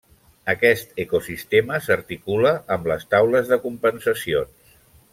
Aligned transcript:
Aquest 0.53 0.95
ecosistema 1.03 1.79
s'articula 1.89 2.55
amb 2.77 2.91
les 2.93 3.09
taules 3.15 3.53
de 3.55 3.63
compensacions. 3.67 4.69